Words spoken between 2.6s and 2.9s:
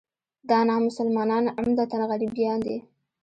دي.